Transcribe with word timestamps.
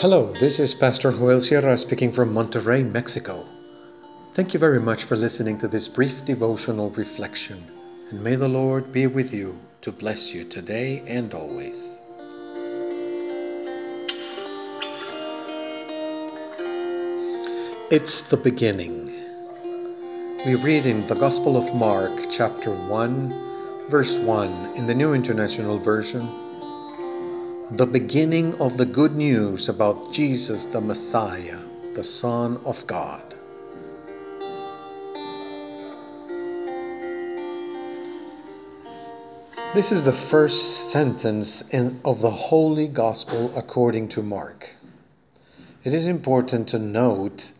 Hello, 0.00 0.32
this 0.34 0.60
is 0.60 0.74
Pastor 0.74 1.10
Joel 1.10 1.40
Sierra 1.40 1.76
speaking 1.76 2.12
from 2.12 2.32
Monterrey, 2.32 2.88
Mexico. 2.88 3.44
Thank 4.36 4.54
you 4.54 4.60
very 4.60 4.78
much 4.78 5.02
for 5.02 5.16
listening 5.16 5.58
to 5.58 5.66
this 5.66 5.88
brief 5.88 6.24
devotional 6.24 6.90
reflection, 6.90 7.68
and 8.08 8.22
may 8.22 8.36
the 8.36 8.46
Lord 8.46 8.92
be 8.92 9.08
with 9.08 9.32
you 9.32 9.58
to 9.82 9.90
bless 9.90 10.32
you 10.32 10.44
today 10.44 11.02
and 11.08 11.34
always. 11.34 11.98
It's 17.90 18.22
the 18.22 18.36
beginning. 18.36 19.06
We 20.46 20.54
read 20.54 20.86
in 20.86 21.08
the 21.08 21.16
Gospel 21.16 21.56
of 21.56 21.74
Mark, 21.74 22.30
chapter 22.30 22.70
1, 22.70 23.88
verse 23.90 24.14
1, 24.14 24.76
in 24.76 24.86
the 24.86 24.94
New 24.94 25.12
International 25.12 25.76
Version 25.76 26.47
the 27.72 27.86
beginning 27.86 28.58
of 28.62 28.78
the 28.78 28.86
good 28.86 29.14
news 29.14 29.68
about 29.68 30.10
Jesus 30.10 30.64
the 30.64 30.80
Messiah, 30.80 31.58
the 31.94 32.02
Son 32.02 32.58
of 32.64 32.86
God. 32.86 33.34
This 39.74 39.92
is 39.92 40.02
the 40.02 40.14
first 40.14 40.90
sentence 40.90 41.62
in, 41.70 42.00
of 42.06 42.22
the 42.22 42.30
Holy 42.30 42.88
Gospel 42.88 43.52
according 43.54 44.08
to 44.10 44.22
Mark. 44.22 44.70
It 45.84 45.92
is 45.92 46.06
important 46.06 46.68
to 46.68 46.78
note 46.78 47.52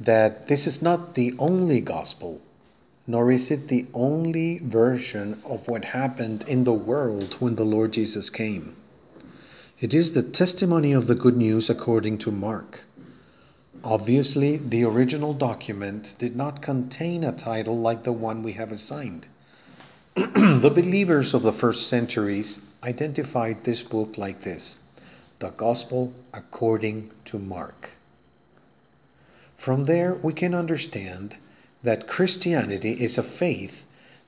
that 0.00 0.48
this 0.48 0.66
is 0.66 0.82
not 0.82 1.14
the 1.14 1.32
only 1.38 1.80
Gospel, 1.80 2.40
nor 3.06 3.30
is 3.30 3.52
it 3.52 3.68
the 3.68 3.86
only 3.94 4.58
version 4.58 5.40
of 5.44 5.68
what 5.68 5.84
happened 5.84 6.44
in 6.48 6.64
the 6.64 6.72
world 6.72 7.36
when 7.38 7.54
the 7.54 7.64
Lord 7.64 7.92
Jesus 7.92 8.30
came. 8.30 8.74
It 9.84 9.92
is 9.92 10.12
the 10.12 10.22
testimony 10.22 10.92
of 10.92 11.08
the 11.08 11.14
good 11.14 11.36
news 11.36 11.68
according 11.68 12.16
to 12.20 12.30
Mark. 12.30 12.84
Obviously, 13.84 14.56
the 14.56 14.82
original 14.82 15.34
document 15.34 16.14
did 16.18 16.34
not 16.34 16.62
contain 16.62 17.22
a 17.22 17.32
title 17.32 17.78
like 17.78 18.02
the 18.02 18.10
one 18.10 18.42
we 18.42 18.52
have 18.52 18.72
assigned. 18.72 19.26
the 20.14 20.72
believers 20.74 21.34
of 21.34 21.42
the 21.42 21.52
first 21.52 21.86
centuries 21.86 22.60
identified 22.82 23.62
this 23.62 23.82
book 23.82 24.16
like 24.16 24.42
this 24.42 24.78
The 25.38 25.50
Gospel 25.50 26.14
according 26.32 27.10
to 27.26 27.38
Mark. 27.38 27.90
From 29.58 29.84
there, 29.84 30.14
we 30.14 30.32
can 30.32 30.54
understand 30.54 31.36
that 31.82 32.08
Christianity 32.08 32.92
is 32.92 33.18
a 33.18 33.22
faith 33.22 33.84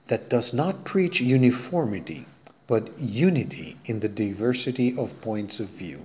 that 0.08 0.28
does 0.28 0.52
not 0.52 0.84
preach 0.84 1.22
uniformity 1.22 2.26
but 2.66 2.98
unity 2.98 3.76
in 3.84 4.00
the 4.00 4.08
diversity 4.08 4.96
of 4.98 5.20
points 5.20 5.60
of 5.60 5.68
view. 5.68 6.00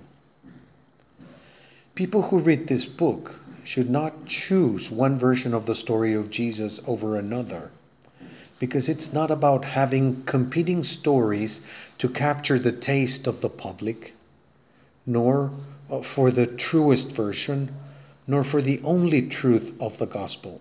People 1.94 2.22
who 2.22 2.38
read 2.38 2.68
this 2.68 2.84
book 2.84 3.34
should 3.64 3.90
not 3.90 4.26
choose 4.26 4.90
one 4.90 5.18
version 5.18 5.52
of 5.52 5.66
the 5.66 5.74
story 5.74 6.14
of 6.14 6.30
Jesus 6.30 6.80
over 6.86 7.16
another, 7.16 7.70
because 8.58 8.88
it's 8.88 9.12
not 9.12 9.30
about 9.30 9.64
having 9.64 10.22
competing 10.24 10.84
stories 10.84 11.60
to 11.98 12.08
capture 12.08 12.58
the 12.58 12.72
taste 12.72 13.26
of 13.26 13.40
the 13.40 13.50
public, 13.50 14.14
nor 15.04 15.50
uh, 15.90 16.00
for 16.00 16.30
the 16.30 16.46
truest 16.46 17.10
version, 17.12 17.74
nor 18.26 18.44
for 18.44 18.62
the 18.62 18.80
only 18.84 19.22
truth 19.22 19.72
of 19.80 19.98
the 19.98 20.06
gospel. 20.06 20.60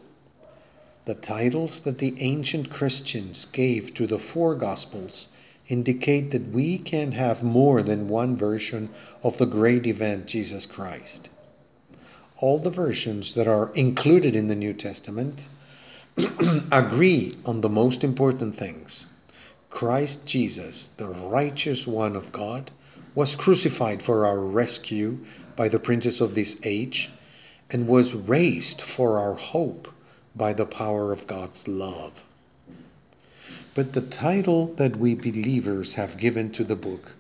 The 1.06 1.16
titles 1.16 1.82
that 1.82 2.00
the 2.00 2.16
ancient 2.20 2.72
Christians 2.72 3.46
gave 3.46 3.94
to 3.94 4.08
the 4.08 4.20
four 4.20 4.56
gospels 4.56 5.28
indicate 5.72 6.32
that 6.32 6.52
we 6.52 6.78
can 6.78 7.14
have 7.14 7.42
more 7.42 7.82
than 7.82 8.10
one 8.10 8.36
version 8.36 8.90
of 9.24 9.38
the 9.38 9.46
great 9.46 9.88
event, 9.88 10.28
Jesus 10.28 10.66
Christ. 10.66 11.30
All 12.40 12.60
the 12.60 12.70
versions 12.70 13.36
that 13.36 13.48
are 13.48 13.72
included 13.74 14.36
in 14.36 14.50
the 14.50 14.56
New 14.56 14.74
Testament 14.74 15.48
agree 16.72 17.38
on 17.46 17.62
the 17.62 17.70
most 17.70 18.04
important 18.04 18.58
things. 18.58 19.06
Christ 19.70 20.26
Jesus, 20.26 20.90
the 20.98 21.08
righteous 21.08 21.88
one 21.88 22.18
of 22.18 22.34
God, 22.34 22.72
was 23.16 23.38
crucified 23.38 24.04
for 24.04 24.26
our 24.26 24.40
rescue 24.40 25.20
by 25.56 25.70
the 25.70 25.80
princes 25.80 26.20
of 26.20 26.36
this 26.36 26.58
age 26.64 27.10
and 27.70 27.88
was 27.88 28.14
raised 28.14 28.82
for 28.82 29.20
our 29.20 29.36
hope 29.36 29.88
by 30.36 30.52
the 30.52 30.66
power 30.66 31.14
of 31.14 31.28
God's 31.28 31.66
love. 31.66 32.12
But 33.74 33.94
the 33.94 34.02
title 34.02 34.74
that 34.76 34.98
we 34.98 35.16
believers 35.16 35.94
have 35.94 36.18
given 36.18 36.52
to 36.52 36.66
the 36.66 36.76
book, 36.76 37.14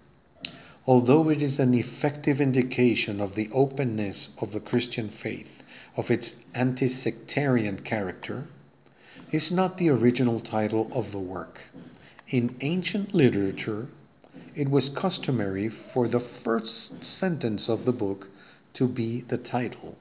although 0.85 1.29
it 1.29 1.41
is 1.41 1.59
an 1.59 1.73
effective 1.73 2.41
indication 2.41 3.22
of 3.22 3.35
the 3.35 3.50
openness 3.53 4.31
of 4.38 4.51
the 4.51 4.59
Christian 4.59 5.07
faith, 5.07 5.63
of 5.95 6.12
its 6.12 6.35
anti 6.53 6.89
sectarian 6.89 7.79
character, 7.79 8.47
is 9.31 9.50
not 9.50 9.78
the 9.78 9.88
original 9.88 10.41
title 10.41 10.89
of 10.91 11.13
the 11.13 11.19
work. 11.19 11.62
In 12.28 12.57
ancient 12.59 13.13
literature, 13.13 13.88
it 14.53 14.69
was 14.69 14.89
customary 14.89 15.69
for 15.69 16.09
the 16.09 16.19
first 16.19 17.01
sentence 17.01 17.69
of 17.69 17.85
the 17.85 17.94
book 17.94 18.29
to 18.73 18.89
be 18.89 19.22
the 19.22 19.38
title. 19.38 19.95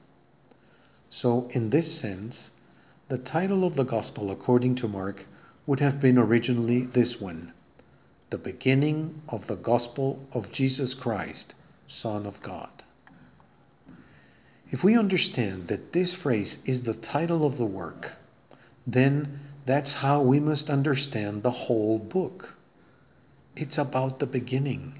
So, 1.09 1.49
in 1.53 1.69
this 1.69 1.95
sense, 1.97 2.51
the 3.07 3.17
title 3.17 3.63
of 3.63 3.75
the 3.75 3.85
Gospel 3.85 4.29
according 4.31 4.75
to 4.75 4.89
Mark 4.89 5.25
would 5.67 5.79
have 5.79 6.01
been 6.01 6.17
originally 6.17 6.81
this 6.81 7.21
one 7.21 7.53
the 8.31 8.37
beginning 8.37 9.21
of 9.29 9.45
the 9.47 9.55
gospel 9.57 10.25
of 10.31 10.51
Jesus 10.51 10.93
Christ, 10.93 11.53
Son 11.87 12.25
of 12.25 12.41
God. 12.41 12.69
If 14.71 14.83
we 14.83 14.97
understand 14.97 15.67
that 15.67 15.91
this 15.91 16.13
phrase 16.13 16.57
is 16.65 16.81
the 16.81 16.93
title 16.93 17.45
of 17.45 17.57
the 17.57 17.65
work, 17.65 18.13
then 18.87 19.39
that's 19.65 19.93
how 19.93 20.21
we 20.21 20.39
must 20.39 20.69
understand 20.69 21.43
the 21.43 21.51
whole 21.51 21.99
book. 21.99 22.55
It's 23.55 23.77
about 23.77 24.19
the 24.19 24.25
beginning. 24.25 24.93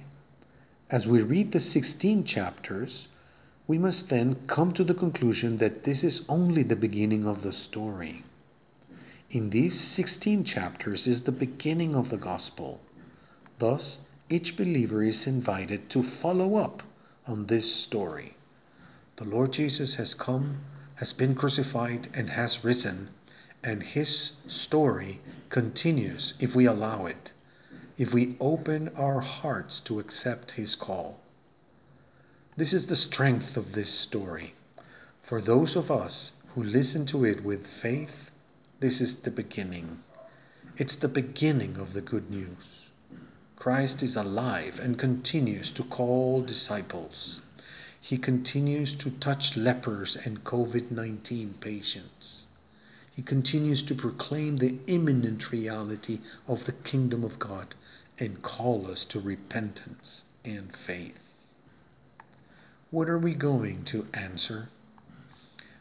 As 0.90 1.08
we 1.08 1.22
read 1.22 1.54
the 1.54 1.60
16 1.60 2.26
chapters, 2.26 3.08
we 3.66 3.78
must 3.78 4.10
then 4.10 4.36
come 4.46 4.74
to 4.74 4.84
the 4.84 4.94
conclusion 4.94 5.58
that 5.58 5.86
this 5.86 6.04
is 6.04 6.26
only 6.28 6.64
the 6.64 6.76
beginning 6.76 7.26
of 7.26 7.42
the 7.42 7.54
story 7.54 8.24
in 9.34 9.50
these 9.50 9.80
16 9.80 10.44
chapters 10.44 11.08
is 11.08 11.22
the 11.22 11.32
beginning 11.32 11.96
of 11.96 12.10
the 12.10 12.18
gospel. 12.18 12.82
Thus, 13.60 14.00
each 14.30 14.58
believer 14.58 15.04
is 15.04 15.26
invited 15.26 15.90
to 15.92 16.04
follow 16.04 16.58
up 16.58 16.84
on 17.26 17.46
this 17.46 17.74
story. 17.74 18.36
The 19.16 19.24
Lord 19.24 19.54
Jesus 19.54 19.96
has 19.96 20.14
come, 20.14 20.58
has 20.96 21.14
been 21.14 21.34
crucified, 21.34 22.10
and 22.14 22.30
has 22.30 22.66
risen, 22.66 23.10
and 23.64 23.82
his 23.82 24.34
story 24.48 25.22
continues 25.48 26.34
if 26.42 26.54
we 26.54 26.66
allow 26.66 27.06
it, 27.06 27.32
if 27.98 28.14
we 28.14 28.36
open 28.42 28.90
our 28.98 29.22
hearts 29.22 29.80
to 29.82 30.02
accept 30.02 30.52
his 30.52 30.76
call. 30.76 31.22
This 32.58 32.74
is 32.74 32.88
the 32.88 32.98
strength 32.98 33.56
of 33.56 33.72
this 33.72 33.92
story. 33.92 34.56
For 35.24 35.40
those 35.40 35.78
of 35.78 35.90
us 35.90 36.34
who 36.54 36.64
listen 36.64 37.06
to 37.06 37.24
it 37.24 37.46
with 37.46 37.66
faith 37.66 38.31
this 38.82 39.00
is 39.00 39.14
the 39.18 39.30
beginning. 39.30 40.02
It's 40.76 40.96
the 40.96 41.08
beginning 41.08 41.78
of 41.78 41.94
the 41.94 42.02
good 42.02 42.32
news. 42.32 42.90
Christ 43.56 44.02
is 44.02 44.16
alive 44.16 44.80
and 44.80 44.98
continues 44.98 45.70
to 45.74 45.84
call 45.84 46.42
disciples. 46.42 47.42
He 48.00 48.18
continues 48.18 48.96
to 48.96 49.12
touch 49.12 49.56
lepers 49.56 50.18
and 50.26 50.44
COVID 50.44 50.90
19 50.90 51.58
patients. 51.62 52.48
He 53.16 53.22
continues 53.22 53.84
to 53.84 53.94
proclaim 53.94 54.58
the 54.58 54.80
imminent 54.88 55.52
reality 55.52 56.20
of 56.48 56.66
the 56.66 56.72
kingdom 56.72 57.24
of 57.24 57.38
God 57.38 57.76
and 58.18 58.42
call 58.42 58.90
us 58.90 59.06
to 59.06 59.20
repentance 59.20 60.24
and 60.44 60.76
faith. 60.76 61.20
What 62.90 63.10
are 63.10 63.20
we 63.20 63.36
going 63.36 63.84
to 63.86 64.08
answer? 64.12 64.70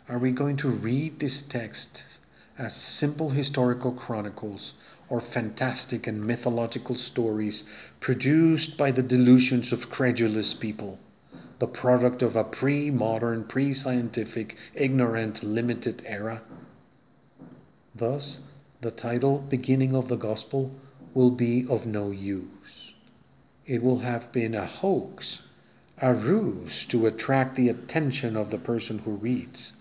Are 0.06 0.19
we 0.19 0.32
going 0.32 0.58
to 0.58 0.69
read 0.69 1.19
this 1.19 1.41
text 1.41 2.19
as 2.60 2.76
simple 2.76 3.30
historical 3.30 3.90
chronicles 3.90 4.74
or 5.08 5.18
fantastic 5.18 6.06
and 6.06 6.26
mythological 6.26 6.94
stories 6.94 7.64
produced 8.00 8.76
by 8.76 8.90
the 8.90 9.02
delusions 9.02 9.72
of 9.72 9.88
credulous 9.88 10.52
people, 10.52 10.98
the 11.58 11.66
product 11.66 12.20
of 12.20 12.36
a 12.36 12.44
pre 12.44 12.90
modern, 12.90 13.42
pre 13.44 13.72
scientific, 13.72 14.58
ignorant, 14.74 15.42
limited 15.42 16.02
era. 16.04 16.42
Thus, 17.94 18.40
the 18.82 18.90
title 18.90 19.38
Beginning 19.38 19.96
of 19.96 20.08
the 20.08 20.16
Gospel 20.16 20.70
will 21.14 21.30
be 21.30 21.66
of 21.66 21.86
no 21.86 22.10
use. 22.10 22.92
It 23.64 23.82
will 23.82 24.00
have 24.00 24.32
been 24.32 24.54
a 24.54 24.66
hoax, 24.66 25.40
a 25.96 26.12
ruse 26.12 26.84
to 26.86 27.06
attract 27.06 27.56
the 27.56 27.70
attention 27.70 28.36
of 28.36 28.50
the 28.50 28.58
person 28.58 28.98
who 28.98 29.12
reads 29.12 29.72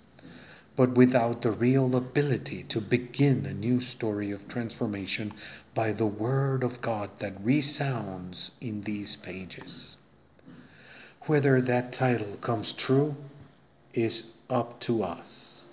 but 0.79 0.91
without 0.91 1.41
the 1.41 1.51
real 1.51 1.93
ability 1.93 2.63
to 2.63 2.79
begin 2.79 3.45
a 3.45 3.53
new 3.53 3.81
story 3.81 4.31
of 4.31 4.47
transformation 4.47 5.33
by 5.75 5.91
the 5.91 6.05
Word 6.05 6.63
of 6.63 6.79
God 6.79 7.09
that 7.19 7.33
resounds 7.43 8.51
in 8.61 8.83
these 8.83 9.17
pages. 9.17 9.97
Whether 11.23 11.59
that 11.59 11.91
title 11.91 12.37
comes 12.37 12.71
true 12.71 13.17
is 13.93 14.23
up 14.49 14.79
to 14.79 15.03
us. 15.03 15.65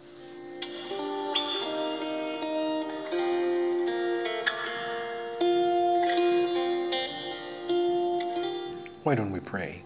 Why 9.05 9.15
don't 9.15 9.31
we 9.31 9.39
pray? 9.39 9.85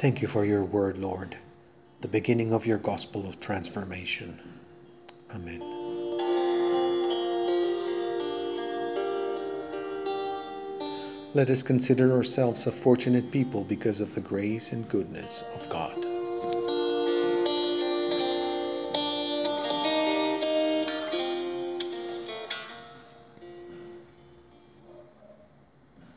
Thank 0.00 0.20
you 0.20 0.26
for 0.26 0.44
your 0.44 0.64
word, 0.64 0.98
Lord, 0.98 1.36
the 2.00 2.08
beginning 2.08 2.52
of 2.52 2.64
your 2.64 2.78
gospel 2.78 3.26
of 3.26 3.40
transformation. 3.40 4.38
Amen. 5.34 5.60
Let 11.34 11.50
us 11.50 11.62
consider 11.62 12.12
ourselves 12.12 12.66
a 12.66 12.72
fortunate 12.72 13.30
people 13.30 13.64
because 13.64 14.00
of 14.00 14.14
the 14.14 14.20
grace 14.20 14.72
and 14.72 14.88
goodness 14.88 15.42
of 15.54 15.68
God. 15.68 16.17